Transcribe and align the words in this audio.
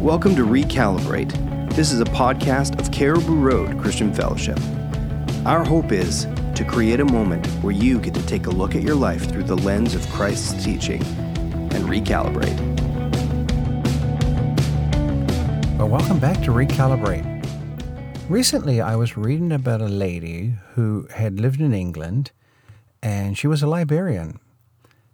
Welcome 0.00 0.34
to 0.36 0.46
Recalibrate. 0.46 1.74
This 1.74 1.92
is 1.92 2.00
a 2.00 2.06
podcast 2.06 2.80
of 2.80 2.90
Caribou 2.90 3.34
Road 3.34 3.78
Christian 3.78 4.14
Fellowship. 4.14 4.58
Our 5.44 5.62
hope 5.62 5.92
is 5.92 6.24
to 6.54 6.64
create 6.66 7.00
a 7.00 7.04
moment 7.04 7.46
where 7.62 7.74
you 7.74 8.00
get 8.00 8.14
to 8.14 8.26
take 8.26 8.46
a 8.46 8.50
look 8.50 8.74
at 8.74 8.80
your 8.80 8.94
life 8.94 9.28
through 9.28 9.42
the 9.42 9.58
lens 9.58 9.94
of 9.94 10.08
Christ's 10.08 10.64
teaching 10.64 11.02
and 11.02 11.84
recalibrate. 11.84 12.58
Well, 15.76 15.90
welcome 15.90 16.18
back 16.18 16.40
to 16.44 16.50
Recalibrate. 16.50 17.44
Recently, 18.30 18.80
I 18.80 18.96
was 18.96 19.18
reading 19.18 19.52
about 19.52 19.82
a 19.82 19.88
lady 19.88 20.54
who 20.76 21.08
had 21.10 21.38
lived 21.38 21.60
in 21.60 21.74
England 21.74 22.30
and 23.02 23.36
she 23.36 23.46
was 23.46 23.62
a 23.62 23.66
librarian, 23.66 24.40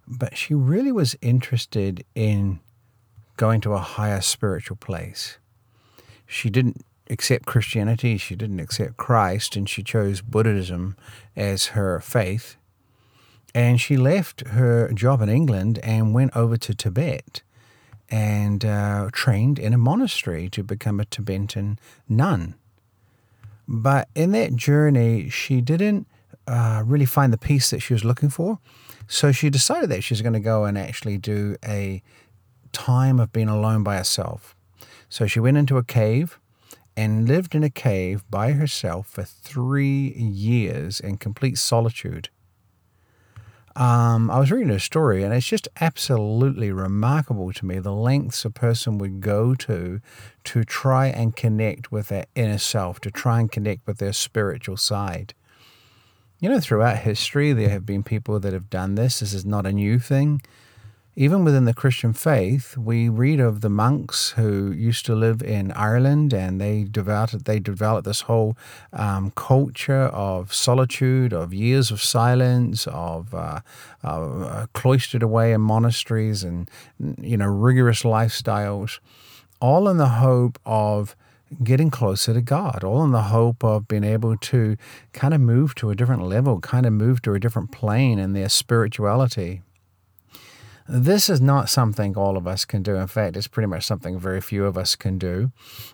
but 0.07 0.37
she 0.37 0.53
really 0.53 0.93
was 0.93 1.17
interested 1.21 2.05
in 2.15 2.61
going 3.37 3.61
to 3.61 3.73
a 3.73 3.79
higher 3.79 4.21
spiritual 4.21 4.77
place. 4.77 5.37
She 6.25 6.49
didn't 6.49 6.83
accept 7.09 7.45
Christianity, 7.45 8.17
she 8.17 8.35
didn't 8.35 8.59
accept 8.59 8.97
Christ, 8.97 9.55
and 9.55 9.69
she 9.69 9.81
chose 9.83 10.21
Buddhism 10.21 10.97
as 11.35 11.67
her 11.67 11.99
faith. 11.99 12.57
And 13.55 13.79
she 13.79 13.95
left 13.95 14.45
her 14.47 14.91
job 14.91 15.21
in 15.21 15.29
England 15.29 15.79
and 15.81 16.13
went 16.13 16.35
over 16.35 16.57
to 16.57 16.75
Tibet 16.75 17.41
and 18.09 18.63
uh, 18.63 19.09
trained 19.11 19.57
in 19.57 19.73
a 19.73 19.77
monastery 19.77 20.49
to 20.49 20.63
become 20.63 20.99
a 20.99 21.05
Tibetan 21.05 21.79
nun. 22.07 22.55
But 23.67 24.07
in 24.15 24.31
that 24.31 24.55
journey, 24.55 25.29
she 25.29 25.61
didn't 25.61 26.07
uh, 26.47 26.83
really 26.85 27.05
find 27.05 27.33
the 27.33 27.37
peace 27.37 27.69
that 27.69 27.81
she 27.81 27.93
was 27.93 28.05
looking 28.05 28.29
for. 28.29 28.59
So 29.07 29.31
she 29.31 29.49
decided 29.49 29.89
that 29.89 30.03
she 30.03 30.13
was 30.13 30.21
going 30.21 30.33
to 30.33 30.39
go 30.39 30.65
and 30.65 30.77
actually 30.77 31.17
do 31.17 31.57
a 31.65 32.01
time 32.67 33.19
of 33.19 33.31
being 33.31 33.49
alone 33.49 33.83
by 33.83 33.97
herself. 33.97 34.55
So 35.09 35.27
she 35.27 35.39
went 35.39 35.57
into 35.57 35.77
a 35.77 35.83
cave 35.83 36.39
and 36.95 37.27
lived 37.27 37.53
in 37.53 37.63
a 37.63 37.69
cave 37.69 38.23
by 38.29 38.53
herself 38.53 39.07
for 39.07 39.23
three 39.23 40.13
years 40.13 40.99
in 40.99 41.17
complete 41.17 41.57
solitude. 41.57 42.29
Um, 43.75 44.31
I 44.31 44.39
was 44.39 44.51
reading 44.51 44.69
her 44.69 44.79
story, 44.79 45.23
and 45.23 45.31
it's 45.31 45.45
just 45.45 45.67
absolutely 45.79 46.71
remarkable 46.71 47.53
to 47.53 47.65
me 47.65 47.77
the 47.77 47.93
lengths 47.93 48.43
a 48.43 48.49
person 48.49 48.97
would 48.97 49.21
go 49.21 49.53
to 49.53 50.01
to 50.45 50.63
try 50.63 51.07
and 51.07 51.35
connect 51.35 51.91
with 51.91 52.07
their 52.07 52.25
inner 52.33 52.57
self, 52.57 52.99
to 53.01 53.11
try 53.11 53.39
and 53.39 53.51
connect 53.51 53.85
with 53.85 53.99
their 53.99 54.13
spiritual 54.13 54.77
side. 54.77 55.35
You 56.39 56.49
know, 56.49 56.59
throughout 56.59 56.97
history, 56.97 57.53
there 57.53 57.69
have 57.69 57.85
been 57.85 58.01
people 58.01 58.39
that 58.39 58.53
have 58.53 58.71
done 58.71 58.95
this. 58.95 59.19
This 59.19 59.33
is 59.33 59.45
not 59.45 59.67
a 59.67 59.71
new 59.71 59.99
thing 59.99 60.41
even 61.19 61.43
within 61.43 61.65
the 61.65 61.73
Christian 61.73 62.13
faith, 62.13 62.77
we 62.77 63.09
read 63.09 63.39
of 63.39 63.61
the 63.61 63.71
monks 63.71 64.35
who 64.37 64.71
used 64.71 65.03
to 65.07 65.15
live 65.15 65.41
in 65.41 65.71
Ireland, 65.71 66.31
and 66.31 66.61
they 66.61 66.83
developed 66.83 67.45
they 67.45 67.57
developed 67.57 68.05
this 68.05 68.21
whole 68.21 68.55
um, 68.93 69.31
culture 69.31 70.09
of 70.13 70.53
solitude, 70.53 71.33
of 71.33 71.55
years 71.55 71.89
of 71.89 72.03
silence, 72.03 72.85
of 72.85 73.33
uh, 73.33 73.61
uh, 74.03 74.67
cloistered 74.73 75.23
away 75.23 75.53
in 75.53 75.61
monasteries, 75.61 76.43
and 76.43 76.69
you 77.19 77.35
know 77.35 77.47
rigorous 77.47 78.03
lifestyles, 78.03 78.99
all 79.59 79.89
in 79.89 79.97
the 79.97 80.09
hope 80.21 80.59
of 80.67 81.15
getting 81.63 81.89
closer 81.89 82.35
to 82.35 82.41
God, 82.41 82.83
all 82.83 83.03
in 83.03 83.11
the 83.11 83.23
hope 83.23 83.63
of 83.63 83.87
being 83.87 84.03
able 84.03 84.37
to 84.37 84.77
kind 85.13 85.33
of 85.33 85.41
move 85.41 85.73
to 85.75 85.89
a 85.89 85.95
different 85.95 86.21
level, 86.27 86.59
kind 86.59 86.85
of 86.85 86.93
move 86.93 87.23
to 87.23 87.33
a 87.33 87.39
different 87.39 87.71
plane 87.71 88.19
in 88.19 88.33
their 88.33 88.49
spirituality. 88.49 89.63
This 90.89 91.29
is 91.29 91.41
not 91.41 91.69
something 91.69 92.15
all 92.15 92.37
of 92.37 92.47
us 92.47 92.63
can 92.63 92.81
do. 92.81 92.95
In 92.95 93.07
fact, 93.07 93.35
it's 93.35 93.47
pretty 93.47 93.67
much 93.67 93.85
something 93.85 94.17
very 94.17 94.39
few 94.39 94.65
of 94.65 94.77
us 94.77 94.95
can 94.95 95.17
do. 95.17 95.51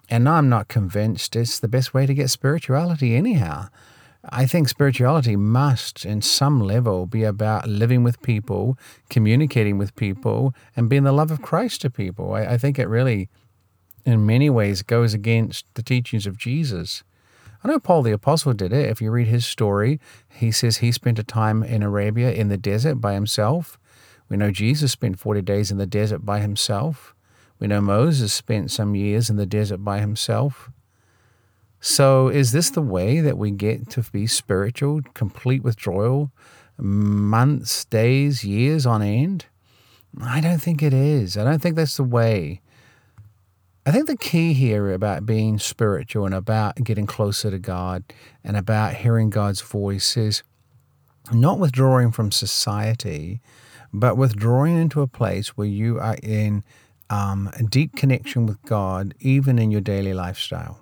And 0.07 0.29
I'm 0.29 0.49
not 0.49 0.67
convinced 0.67 1.35
it's 1.35 1.59
the 1.59 1.67
best 1.67 1.93
way 1.93 2.05
to 2.05 2.13
get 2.13 2.29
spirituality, 2.29 3.15
anyhow. 3.15 3.69
I 4.29 4.45
think 4.45 4.69
spirituality 4.69 5.35
must, 5.35 6.05
in 6.05 6.21
some 6.21 6.61
level, 6.61 7.07
be 7.07 7.23
about 7.23 7.67
living 7.67 8.03
with 8.03 8.21
people, 8.21 8.77
communicating 9.09 9.77
with 9.77 9.95
people, 9.95 10.53
and 10.75 10.89
being 10.89 11.03
the 11.03 11.11
love 11.11 11.31
of 11.31 11.41
Christ 11.41 11.81
to 11.81 11.89
people. 11.89 12.33
I, 12.33 12.45
I 12.45 12.57
think 12.57 12.77
it 12.77 12.87
really, 12.87 13.29
in 14.05 14.25
many 14.25 14.49
ways, 14.49 14.83
goes 14.83 15.13
against 15.13 15.65
the 15.73 15.83
teachings 15.83 16.27
of 16.27 16.37
Jesus. 16.37 17.03
I 17.63 17.67
know 17.67 17.79
Paul 17.79 18.03
the 18.03 18.11
Apostle 18.11 18.53
did 18.53 18.71
it. 18.71 18.89
If 18.89 19.01
you 19.01 19.09
read 19.09 19.27
his 19.27 19.45
story, 19.45 19.99
he 20.29 20.51
says 20.51 20.77
he 20.77 20.91
spent 20.91 21.19
a 21.19 21.23
time 21.23 21.63
in 21.63 21.81
Arabia 21.81 22.31
in 22.31 22.49
the 22.49 22.57
desert 22.57 22.95
by 22.95 23.13
himself. 23.13 23.79
We 24.33 24.37
know 24.37 24.49
Jesus 24.49 24.91
spent 24.91 25.19
40 25.19 25.43
days 25.43 25.69
in 25.69 25.77
the 25.77 25.85
desert 25.85 26.25
by 26.25 26.39
himself. 26.39 27.13
We 27.59 27.67
know 27.67 27.81
Moses 27.81 28.33
spent 28.33 28.71
some 28.71 28.95
years 28.95 29.29
in 29.29 29.35
the 29.35 29.45
desert 29.45 29.85
by 29.85 29.99
himself. 29.99 30.71
So, 31.79 32.29
is 32.29 32.51
this 32.51 32.71
the 32.71 32.81
way 32.81 33.19
that 33.19 33.37
we 33.37 33.51
get 33.51 33.91
to 33.91 34.01
be 34.11 34.25
spiritual, 34.25 35.01
complete 35.13 35.61
withdrawal, 35.63 36.31
months, 36.79 37.85
days, 37.85 38.43
years 38.43 38.87
on 38.87 39.03
end? 39.03 39.45
I 40.19 40.41
don't 40.41 40.59
think 40.59 40.81
it 40.81 40.95
is. 40.95 41.37
I 41.37 41.43
don't 41.43 41.61
think 41.61 41.75
that's 41.75 41.97
the 41.97 42.03
way. 42.03 42.59
I 43.85 43.91
think 43.91 44.07
the 44.07 44.17
key 44.17 44.53
here 44.53 44.91
about 44.91 45.27
being 45.27 45.59
spiritual 45.59 46.25
and 46.25 46.33
about 46.33 46.77
getting 46.77 47.05
closer 47.05 47.51
to 47.51 47.59
God 47.59 48.03
and 48.43 48.57
about 48.57 48.95
hearing 48.95 49.29
God's 49.29 49.61
voice 49.61 50.17
is 50.17 50.41
not 51.31 51.59
withdrawing 51.59 52.11
from 52.11 52.31
society, 52.31 53.39
but 53.93 54.17
withdrawing 54.17 54.75
into 54.77 55.01
a 55.01 55.07
place 55.07 55.49
where 55.49 55.67
you 55.67 55.99
are 55.99 56.17
in 56.23 56.63
um, 57.09 57.51
a 57.53 57.63
deep 57.63 57.95
connection 57.95 58.45
with 58.45 58.61
God, 58.63 59.13
even 59.19 59.59
in 59.59 59.69
your 59.69 59.81
daily 59.81 60.13
lifestyle. 60.13 60.79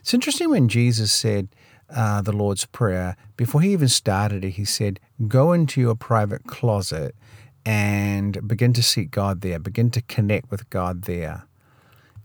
It's 0.00 0.12
interesting 0.12 0.50
when 0.50 0.68
Jesus 0.68 1.10
said 1.12 1.48
uh, 1.88 2.20
the 2.20 2.32
Lord's 2.32 2.66
Prayer, 2.66 3.16
before 3.36 3.62
he 3.62 3.72
even 3.72 3.88
started 3.88 4.44
it, 4.44 4.50
he 4.50 4.64
said, 4.64 5.00
Go 5.26 5.52
into 5.52 5.80
your 5.80 5.94
private 5.94 6.44
closet 6.44 7.14
and 7.64 8.46
begin 8.46 8.72
to 8.74 8.82
seek 8.82 9.10
God 9.10 9.40
there, 9.40 9.58
begin 9.58 9.90
to 9.90 10.02
connect 10.02 10.50
with 10.50 10.68
God 10.68 11.02
there. 11.02 11.46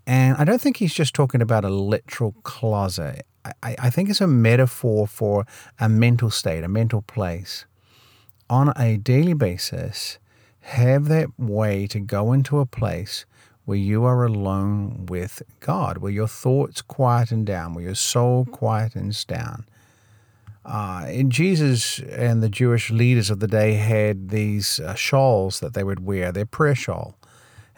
And 0.05 0.35
I 0.37 0.43
don't 0.43 0.59
think 0.59 0.77
he's 0.77 0.93
just 0.93 1.13
talking 1.13 1.41
about 1.41 1.63
a 1.63 1.69
literal 1.69 2.33
closet. 2.43 3.25
I, 3.63 3.75
I 3.79 3.89
think 3.89 4.09
it's 4.09 4.21
a 4.21 4.27
metaphor 4.27 5.07
for 5.07 5.45
a 5.79 5.87
mental 5.87 6.29
state, 6.29 6.63
a 6.63 6.67
mental 6.67 7.01
place 7.01 7.65
on 8.51 8.73
a 8.75 8.97
daily 8.97 9.33
basis, 9.33 10.19
have 10.59 11.05
that 11.05 11.39
way 11.39 11.87
to 11.87 12.01
go 12.01 12.33
into 12.33 12.59
a 12.59 12.65
place 12.65 13.25
where 13.63 13.77
you 13.77 14.03
are 14.03 14.25
alone 14.25 15.05
with 15.05 15.41
God, 15.61 15.99
where 15.99 16.11
your 16.11 16.27
thoughts 16.27 16.81
quieten 16.81 17.45
down, 17.45 17.73
where 17.73 17.85
your 17.85 17.95
soul 17.95 18.45
quietens 18.45 19.25
down. 19.25 19.65
Uh, 20.65 21.05
and 21.07 21.31
Jesus 21.31 21.99
and 21.99 22.43
the 22.43 22.49
Jewish 22.49 22.91
leaders 22.91 23.29
of 23.29 23.39
the 23.39 23.47
day 23.47 23.75
had 23.75 24.29
these 24.29 24.81
uh, 24.81 24.95
shawls 24.95 25.61
that 25.61 25.73
they 25.73 25.83
would 25.83 26.05
wear, 26.05 26.33
their 26.33 26.45
prayer 26.45 26.75
shawl. 26.75 27.15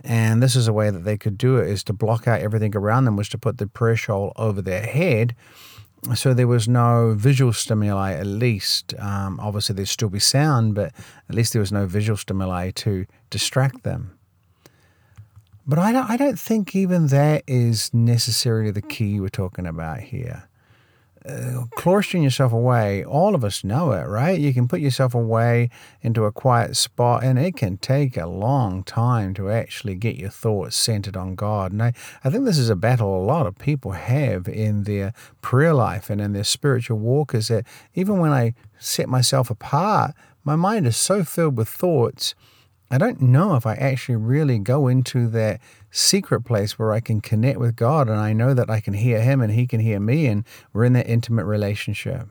And 0.03 0.41
this 0.41 0.55
is 0.55 0.67
a 0.67 0.73
way 0.73 0.89
that 0.89 1.05
they 1.05 1.17
could 1.17 1.37
do 1.37 1.57
it, 1.57 1.69
is 1.69 1.83
to 1.83 1.93
block 1.93 2.27
out 2.27 2.41
everything 2.41 2.75
around 2.75 3.05
them, 3.05 3.15
was 3.15 3.29
to 3.29 3.37
put 3.37 3.59
the 3.59 3.67
prayer 3.67 3.95
shawl 3.95 4.33
over 4.37 4.61
their 4.61 4.85
head 4.85 5.35
so 6.15 6.33
there 6.33 6.47
was 6.47 6.67
no 6.67 7.13
visual 7.17 7.53
stimuli 7.53 8.13
at 8.13 8.27
least 8.27 8.93
um, 8.99 9.39
obviously 9.39 9.73
there'd 9.75 9.87
still 9.87 10.09
be 10.09 10.19
sound 10.19 10.75
but 10.75 10.91
at 11.29 11.35
least 11.35 11.53
there 11.53 11.59
was 11.59 11.71
no 11.71 11.85
visual 11.85 12.17
stimuli 12.17 12.71
to 12.71 13.05
distract 13.29 13.83
them. 13.83 14.17
But 15.65 15.79
I 15.79 15.93
don't, 15.93 16.09
I 16.09 16.17
don't 16.17 16.37
think 16.37 16.75
even 16.75 17.07
that 17.07 17.43
is 17.47 17.93
necessarily 17.93 18.71
the 18.71 18.81
key 18.81 19.19
we're 19.19 19.29
talking 19.29 19.65
about 19.65 20.01
here 20.01 20.49
uh, 21.25 21.65
cloistering 21.77 22.23
yourself 22.23 22.51
away, 22.51 23.03
all 23.03 23.33
of 23.33 23.43
us 23.43 23.63
know 23.63 23.91
it, 23.91 24.07
right? 24.07 24.39
You 24.39 24.53
can 24.53 24.67
put 24.67 24.81
yourself 24.81 25.15
away 25.15 25.69
into 26.01 26.25
a 26.25 26.31
quiet 26.31 26.75
spot, 26.75 27.23
and 27.23 27.39
it 27.39 27.55
can 27.55 27.77
take 27.77 28.17
a 28.17 28.25
long 28.25 28.83
time 28.83 29.33
to 29.35 29.49
actually 29.49 29.95
get 29.95 30.17
your 30.17 30.29
thoughts 30.29 30.75
centered 30.75 31.15
on 31.15 31.35
God. 31.35 31.71
And 31.71 31.81
I, 31.81 31.93
I 32.23 32.29
think 32.29 32.45
this 32.45 32.57
is 32.57 32.69
a 32.69 32.75
battle 32.75 33.15
a 33.15 33.23
lot 33.23 33.47
of 33.47 33.57
people 33.57 33.91
have 33.91 34.47
in 34.47 34.83
their 34.83 35.13
prayer 35.41 35.73
life 35.73 36.09
and 36.09 36.19
in 36.19 36.33
their 36.33 36.43
spiritual 36.43 36.99
walk 36.99 37.33
is 37.33 37.47
that 37.47 37.65
even 37.95 38.19
when 38.19 38.31
I 38.31 38.53
set 38.77 39.07
myself 39.07 39.49
apart, 39.49 40.13
my 40.43 40.55
mind 40.57 40.87
is 40.87 40.97
so 40.97 41.23
filled 41.23 41.57
with 41.57 41.69
thoughts 41.69 42.35
I 42.93 42.99
don't 42.99 43.21
know 43.21 43.55
if 43.55 43.65
I 43.65 43.73
actually 43.73 44.17
really 44.17 44.59
go 44.59 44.87
into 44.87 45.27
that 45.29 45.59
secret 45.93 46.41
place 46.41 46.77
where 46.79 46.91
I 46.91 46.99
can 46.99 47.21
connect 47.21 47.59
with 47.59 47.75
God 47.75 48.09
and 48.09 48.19
I 48.19 48.33
know 48.33 48.53
that 48.53 48.69
I 48.69 48.81
can 48.81 48.95
hear 48.95 49.21
Him 49.21 49.41
and 49.41 49.53
He 49.53 49.67
can 49.67 49.79
hear 49.79 49.99
me 49.99 50.25
and 50.25 50.43
we're 50.73 50.85
in 50.85 50.93
that 50.93 51.07
intimate 51.07 51.45
relationship. 51.45 52.27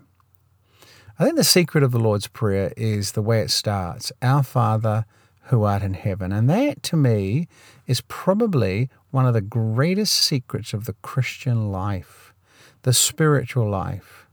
I 1.19 1.25
think 1.25 1.37
the 1.37 1.44
secret 1.44 1.85
of 1.85 1.93
the 1.93 2.00
Lord's 2.00 2.26
Prayer 2.26 2.73
is 2.76 3.12
the 3.12 3.23
way 3.23 3.41
it 3.41 3.50
starts 3.50 4.11
Our 4.20 4.43
Father 4.43 5.06
who 5.44 5.62
art 5.62 5.82
in 5.82 5.94
heaven. 5.94 6.32
And 6.32 6.50
that 6.50 6.82
to 6.85 6.97
me 6.97 7.47
is 7.87 8.00
probably 8.03 8.91
one 9.11 9.26
of 9.26 9.35
the 9.35 9.41
greatest 9.41 10.14
secrets 10.14 10.73
of 10.73 10.85
the 10.85 10.94
Christian 11.03 11.70
life, 11.70 12.35
the 12.82 12.93
spiritual 12.93 13.69
life. 13.69 14.26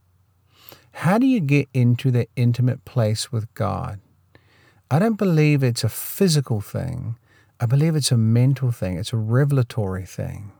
How 0.91 1.19
do 1.19 1.27
you 1.27 1.39
get 1.39 1.69
into 1.73 2.09
that 2.11 2.29
intimate 2.35 2.83
place 2.83 3.31
with 3.31 3.53
God? 3.53 3.99
I 4.89 4.97
don't 4.97 5.17
believe 5.17 5.61
it's 5.61 5.83
a 5.83 5.89
physical 5.89 6.61
thing. 6.61 7.15
I 7.59 7.65
believe 7.65 7.95
it's 7.95 8.11
a 8.11 8.17
mental 8.17 8.71
thing. 8.71 8.97
It's 8.97 9.13
a 9.13 9.17
revelatory 9.17 10.05
thing. 10.05 10.51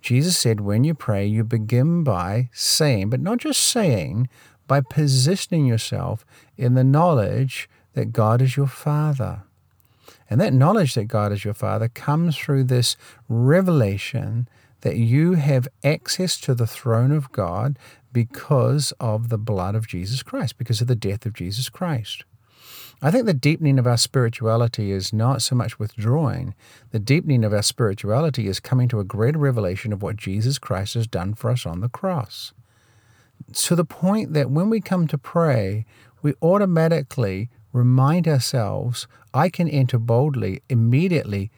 Jesus 0.00 0.36
said, 0.36 0.60
when 0.60 0.82
you 0.82 0.94
pray, 0.94 1.26
you 1.26 1.44
begin 1.44 2.02
by 2.02 2.48
saying, 2.52 3.10
but 3.10 3.20
not 3.20 3.38
just 3.38 3.62
saying, 3.62 4.28
by 4.66 4.80
positioning 4.80 5.66
yourself 5.66 6.24
in 6.56 6.74
the 6.74 6.84
knowledge 6.84 7.68
that 7.92 8.12
God 8.12 8.40
is 8.40 8.56
your 8.56 8.66
Father. 8.66 9.42
And 10.30 10.40
that 10.40 10.54
knowledge 10.54 10.94
that 10.94 11.04
God 11.04 11.30
is 11.30 11.44
your 11.44 11.54
Father 11.54 11.88
comes 11.88 12.36
through 12.36 12.64
this 12.64 12.96
revelation 13.28 14.48
that 14.80 14.96
you 14.96 15.34
have 15.34 15.68
access 15.84 16.40
to 16.40 16.54
the 16.54 16.66
throne 16.66 17.12
of 17.12 17.30
God 17.30 17.78
because 18.12 18.92
of 18.98 19.28
the 19.28 19.38
blood 19.38 19.74
of 19.74 19.86
Jesus 19.86 20.22
Christ, 20.22 20.58
because 20.58 20.80
of 20.80 20.86
the 20.86 20.96
death 20.96 21.26
of 21.26 21.34
Jesus 21.34 21.68
Christ. 21.68 22.24
I 23.04 23.10
think 23.10 23.26
the 23.26 23.34
deepening 23.34 23.80
of 23.80 23.86
our 23.86 23.96
spirituality 23.96 24.92
is 24.92 25.12
not 25.12 25.42
so 25.42 25.56
much 25.56 25.76
withdrawing. 25.76 26.54
The 26.92 27.00
deepening 27.00 27.42
of 27.42 27.52
our 27.52 27.62
spirituality 27.62 28.46
is 28.46 28.60
coming 28.60 28.86
to 28.88 29.00
a 29.00 29.04
greater 29.04 29.40
revelation 29.40 29.92
of 29.92 30.02
what 30.02 30.14
Jesus 30.14 30.56
Christ 30.56 30.94
has 30.94 31.08
done 31.08 31.34
for 31.34 31.50
us 31.50 31.66
on 31.66 31.80
the 31.80 31.88
cross. 31.88 32.52
To 33.54 33.74
the 33.74 33.84
point 33.84 34.34
that 34.34 34.52
when 34.52 34.70
we 34.70 34.80
come 34.80 35.08
to 35.08 35.18
pray, 35.18 35.84
we 36.22 36.34
automatically 36.40 37.50
remind 37.72 38.28
ourselves 38.28 39.08
I 39.34 39.48
can 39.48 39.68
enter 39.68 39.98
boldly 39.98 40.62
immediately 40.68 41.50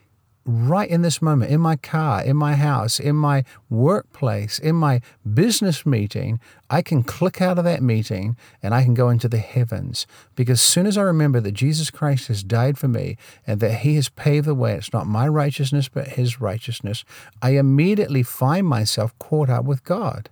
right 0.44 0.88
in 0.88 1.02
this 1.02 1.22
moment, 1.22 1.50
in 1.50 1.60
my 1.60 1.76
car, 1.76 2.22
in 2.22 2.36
my 2.36 2.54
house, 2.54 3.00
in 3.00 3.16
my 3.16 3.44
workplace, 3.70 4.58
in 4.58 4.76
my 4.76 5.00
business 5.32 5.86
meeting, 5.86 6.38
I 6.68 6.82
can 6.82 7.02
click 7.02 7.40
out 7.40 7.58
of 7.58 7.64
that 7.64 7.82
meeting 7.82 8.36
and 8.62 8.74
I 8.74 8.82
can 8.82 8.94
go 8.94 9.08
into 9.08 9.28
the 9.28 9.38
heavens. 9.38 10.06
Because 10.34 10.60
as 10.60 10.62
soon 10.62 10.86
as 10.86 10.98
I 10.98 11.02
remember 11.02 11.40
that 11.40 11.52
Jesus 11.52 11.90
Christ 11.90 12.28
has 12.28 12.42
died 12.42 12.78
for 12.78 12.88
me 12.88 13.16
and 13.46 13.60
that 13.60 13.80
he 13.80 13.94
has 13.96 14.08
paved 14.08 14.46
the 14.46 14.54
way, 14.54 14.74
it's 14.74 14.92
not 14.92 15.06
my 15.06 15.26
righteousness, 15.28 15.88
but 15.88 16.08
his 16.08 16.40
righteousness, 16.40 17.04
I 17.40 17.50
immediately 17.50 18.22
find 18.22 18.66
myself 18.66 19.18
caught 19.18 19.48
up 19.50 19.64
with 19.64 19.84
God. 19.84 20.30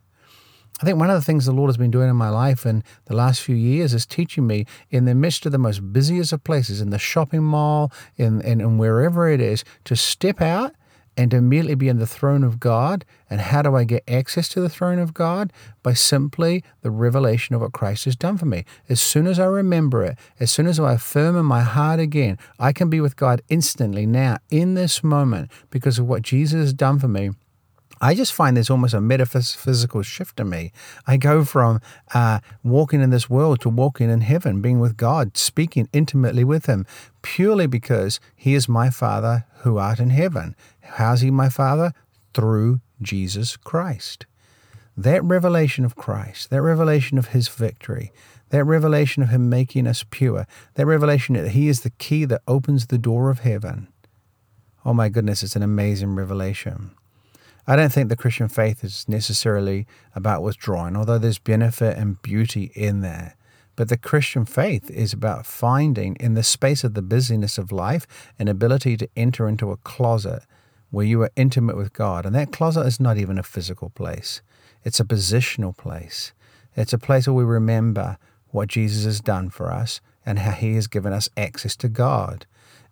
I 0.81 0.85
think 0.85 0.99
one 0.99 1.11
of 1.11 1.15
the 1.15 1.23
things 1.23 1.47
the 1.47 1.53
Lord 1.53 1.69
has 1.69 1.77
been 1.77 1.93
doing 1.93 2.09
in 2.09 2.17
my 2.17 2.29
life 2.29 2.67
in 2.67 2.83
the 3.05 3.15
last 3.15 3.41
few 3.41 3.55
years 3.55 3.95
is 3.95 4.05
teaching 4.05 4.47
me 4.47 4.67
in 4.91 5.05
the 5.05 5.15
midst 5.15 5.47
of 5.47 5.53
the 5.53 5.59
most 5.59 5.93
busiest 5.93 6.33
of 6.33 6.43
places, 6.43 6.81
in 6.81 6.91
the 6.91 6.99
shopping 6.99 7.45
mall, 7.45 7.93
in, 8.17 8.41
in, 8.41 8.61
in 8.61 8.79
wherever 8.79 9.29
it 9.29 9.41
is, 9.41 9.65
to 9.85 9.95
step 9.95 10.41
out 10.41 10.75
and 11.17 11.31
to 11.31 11.37
immediately 11.37 11.75
be 11.75 11.89
in 11.89 11.99
the 11.99 12.07
throne 12.07 12.43
of 12.43 12.59
God. 12.59 13.05
And 13.29 13.41
how 13.41 13.63
do 13.63 13.77
I 13.77 13.85
get 13.85 14.03
access 14.09 14.49
to 14.51 14.61
the 14.61 14.69
throne 14.69 14.99
of 14.99 15.15
God? 15.15 15.53
By 15.83 15.93
simply 15.93 16.65
the 16.81 16.91
revelation 16.91 17.55
of 17.55 17.61
what 17.61 17.73
Christ 17.73 18.07
has 18.07 18.17
done 18.17 18.39
for 18.39 18.47
me. 18.47 18.65
As 18.89 19.01
soon 19.01 19.27
as 19.27 19.39
I 19.39 19.45
remember 19.45 20.03
it, 20.05 20.19
as 20.41 20.51
soon 20.51 20.67
as 20.67 20.81
I 20.81 20.95
affirm 20.95 21.37
in 21.37 21.45
my 21.45 21.61
heart 21.61 22.01
again, 22.01 22.39
I 22.59 22.73
can 22.73 22.89
be 22.89 23.01
with 23.01 23.17
God 23.17 23.43
instantly 23.49 24.07
now, 24.07 24.39
in 24.51 24.75
this 24.75 25.05
moment, 25.05 25.51
because 25.71 25.99
of 25.99 26.09
what 26.09 26.23
Jesus 26.23 26.61
has 26.61 26.73
done 26.73 26.99
for 26.99 27.09
me. 27.09 27.31
I 28.05 28.17
just 28.17 28.33
find 28.33 28.57
there's 28.57 28.69
almost 28.69 28.95
a 28.95 29.01
metaphysical 29.01 30.03
shift 30.03 30.41
in 30.41 30.51
me. 30.51 30.73
I 31.07 31.17
go 31.17 31.45
from 31.45 31.81
uh, 32.13 32.41
walking 32.65 33.01
in 33.01 33.11
this 33.11 33.31
world 33.31 33.61
to 33.61 33.69
walking 33.69 34.11
in 34.11 34.23
heaven, 34.23 34.61
being 34.61 34.81
with 34.81 34.97
God, 34.97 35.37
speaking 35.37 35.89
intimately 35.93 36.43
with 36.43 36.67
Him, 36.67 36.85
purely 37.23 37.69
because 37.69 38.19
He 38.35 38.55
is 38.55 38.69
my 38.69 38.91
Father 38.91 39.47
who 39.59 39.79
art 39.79 40.01
in 40.01 40.11
heaven. 40.11 40.57
How's 40.81 41.21
He 41.21 41.31
my 41.31 41.49
Father? 41.49 41.93
Through 42.35 42.81
Jesus 43.01 43.57
Christ. 43.57 44.27
That 44.97 45.23
revelation 45.23 45.85
of 45.85 45.95
Christ, 45.95 46.51
that 46.51 46.61
revelation 46.61 47.19
of 47.19 47.29
His 47.29 47.47
victory, 47.47 48.11
that 48.49 48.65
revelation 48.65 49.23
of 49.23 49.29
Him 49.29 49.49
making 49.49 49.87
us 49.87 50.05
pure, 50.11 50.49
that 50.75 50.87
revelation 50.87 51.37
that 51.37 51.53
He 51.53 51.69
is 51.69 51.83
the 51.83 51.91
key 51.91 52.25
that 52.25 52.43
opens 52.49 52.89
the 52.89 52.99
door 52.99 53.31
of 53.31 53.41
heaven. 53.41 53.87
Oh 54.85 54.93
my 54.93 55.09
goodness, 55.09 55.45
it's 55.45 55.55
an 55.55 55.63
amazing 55.63 56.17
revelation. 56.17 56.97
I 57.67 57.77
don't 57.77 57.93
think 57.93 58.09
the 58.09 58.17
Christian 58.17 58.49
faith 58.49 58.83
is 58.83 59.09
necessarily 59.09 59.87
about 60.15 60.43
withdrawing, 60.43 60.97
although 60.97 61.19
there's 61.19 61.39
benefit 61.39 61.97
and 61.97 62.21
beauty 62.21 62.73
in 62.75 63.01
there. 63.03 63.37
But 63.77 63.89
the 63.89 63.97
Christian 63.97 64.45
faith 64.45 64.91
is 64.91 65.13
about 65.13 65.47
finding, 65.47 66.17
in 66.17 66.35
the 66.35 66.43
space 66.43 66.85
of 66.85 66.95
the 66.95 67.03
busyness 67.03 67.59
of 67.59 67.73
life, 67.73 68.07
an 68.39 68.49
ability 68.49 68.97
to 68.99 69.09
enter 69.17 69.49
into 69.49 69.71
a 69.71 69.77
closet 69.79 70.43
where 70.91 71.07
you 71.07 71.23
are 71.23 71.31
intimate 71.37 71.77
with 71.77 71.93
God. 71.93 72.27
And 72.27 72.35
that 72.35 72.53
closet 72.53 72.87
is 72.87 73.01
not 73.01 73.17
even 73.17 73.39
a 73.39 73.43
physical 73.43 73.91
place, 73.91 74.43
it's 74.85 75.01
a 75.01 75.05
positional 75.05 75.77
place. 75.77 76.33
It's 76.75 76.95
a 76.95 76.99
place 76.99 77.27
where 77.27 77.35
we 77.35 77.45
remember 77.45 78.17
what 78.49 78.69
Jesus 78.69 79.05
has 79.05 79.21
done 79.21 79.51
for 79.51 79.71
us 79.71 80.01
and 80.25 80.39
how 80.39 80.53
he 80.53 80.75
has 80.75 80.87
given 80.87 81.13
us 81.13 81.29
access 81.37 81.77
to 81.77 81.89
God 81.89 82.47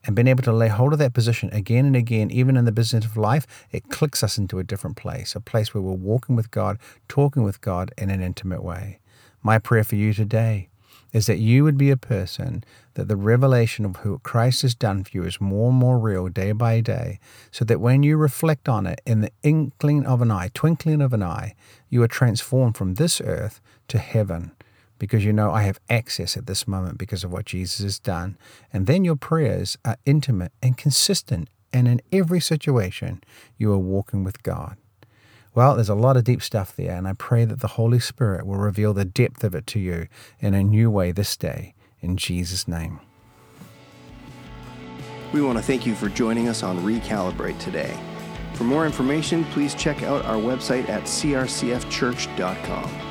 and 0.04 0.16
being 0.16 0.28
able 0.28 0.42
to 0.42 0.52
lay 0.52 0.68
hold 0.68 0.92
of 0.92 0.98
that 0.98 1.12
position 1.12 1.50
again 1.52 1.84
and 1.84 1.96
again, 1.96 2.30
even 2.30 2.56
in 2.56 2.64
the 2.64 2.72
business 2.72 3.04
of 3.04 3.16
life, 3.16 3.46
it 3.70 3.88
clicks 3.88 4.22
us 4.22 4.38
into 4.38 4.58
a 4.58 4.64
different 4.64 4.96
place, 4.96 5.34
a 5.34 5.40
place 5.40 5.74
where 5.74 5.82
we're 5.82 5.92
walking 5.92 6.36
with 6.36 6.50
God, 6.50 6.78
talking 7.08 7.42
with 7.42 7.60
God 7.60 7.92
in 7.98 8.10
an 8.10 8.22
intimate 8.22 8.62
way. 8.62 8.98
My 9.42 9.58
prayer 9.58 9.84
for 9.84 9.96
you 9.96 10.12
today 10.12 10.68
is 11.12 11.26
that 11.26 11.38
you 11.38 11.64
would 11.64 11.76
be 11.76 11.90
a 11.90 11.96
person 11.96 12.62
that 12.94 13.08
the 13.08 13.16
revelation 13.16 13.84
of 13.84 13.96
who 13.96 14.18
Christ 14.20 14.62
has 14.62 14.74
done 14.74 15.04
for 15.04 15.10
you 15.12 15.24
is 15.24 15.40
more 15.40 15.70
and 15.70 15.78
more 15.78 15.98
real 15.98 16.28
day 16.28 16.52
by 16.52 16.80
day, 16.80 17.18
so 17.50 17.64
that 17.64 17.80
when 17.80 18.02
you 18.02 18.16
reflect 18.16 18.68
on 18.68 18.86
it 18.86 19.00
in 19.04 19.20
the 19.20 19.32
inkling 19.42 20.06
of 20.06 20.22
an 20.22 20.30
eye, 20.30 20.50
twinkling 20.54 21.00
of 21.00 21.12
an 21.12 21.22
eye, 21.22 21.54
you 21.88 22.02
are 22.02 22.08
transformed 22.08 22.76
from 22.76 22.94
this 22.94 23.20
earth 23.20 23.60
to 23.88 23.98
heaven 23.98 24.52
because 25.00 25.24
you 25.24 25.32
know 25.32 25.50
I 25.50 25.62
have 25.62 25.80
access 25.88 26.36
at 26.36 26.46
this 26.46 26.68
moment 26.68 26.98
because 26.98 27.24
of 27.24 27.32
what 27.32 27.46
Jesus 27.46 27.80
has 27.80 27.98
done. 27.98 28.38
And 28.72 28.86
then 28.86 29.04
your 29.04 29.16
prayers 29.16 29.76
are 29.84 29.96
intimate 30.04 30.52
and 30.62 30.76
consistent, 30.76 31.48
and 31.72 31.88
in 31.88 32.00
every 32.12 32.38
situation, 32.38 33.24
you 33.56 33.72
are 33.72 33.78
walking 33.78 34.22
with 34.22 34.44
God. 34.44 34.76
Well, 35.52 35.74
there's 35.74 35.88
a 35.88 35.96
lot 35.96 36.16
of 36.16 36.22
deep 36.22 36.42
stuff 36.42 36.76
there, 36.76 36.94
and 36.94 37.08
I 37.08 37.14
pray 37.14 37.44
that 37.44 37.58
the 37.58 37.66
Holy 37.68 37.98
Spirit 37.98 38.46
will 38.46 38.58
reveal 38.58 38.94
the 38.94 39.04
depth 39.04 39.42
of 39.42 39.56
it 39.56 39.66
to 39.68 39.80
you 39.80 40.06
in 40.38 40.54
a 40.54 40.62
new 40.62 40.90
way 40.90 41.10
this 41.10 41.36
day. 41.36 41.74
In 42.00 42.16
Jesus' 42.16 42.68
name. 42.68 43.00
We 45.32 45.42
want 45.42 45.58
to 45.58 45.64
thank 45.64 45.86
you 45.86 45.94
for 45.94 46.08
joining 46.08 46.48
us 46.48 46.62
on 46.62 46.78
Recalibrate 46.80 47.58
today. 47.58 47.98
For 48.54 48.64
more 48.64 48.84
information, 48.84 49.44
please 49.44 49.74
check 49.74 50.02
out 50.02 50.24
our 50.24 50.36
website 50.36 50.88
at 50.88 51.04
crcfchurch.com. 51.04 53.09